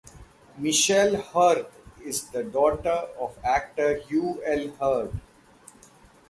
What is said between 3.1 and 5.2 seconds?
of actor Hugh L. Hurd.